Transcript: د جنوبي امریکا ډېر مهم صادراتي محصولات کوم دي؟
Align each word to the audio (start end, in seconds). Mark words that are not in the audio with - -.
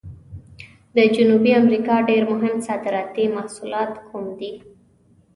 د 0.95 0.97
جنوبي 1.15 1.51
امریکا 1.61 1.95
ډېر 2.09 2.23
مهم 2.33 2.55
صادراتي 2.67 3.25
محصولات 3.35 3.91
کوم 4.07 4.25
دي؟ 4.39 4.51